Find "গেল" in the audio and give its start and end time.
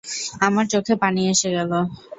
1.57-1.71